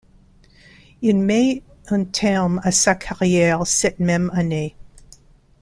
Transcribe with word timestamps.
Il 1.03 1.15
met 1.17 1.61
un 1.91 2.05
terme 2.05 2.59
à 2.63 2.71
sa 2.71 2.95
carrière 2.95 3.67
cette 3.67 3.99
même 3.99 4.31
année. 4.33 4.75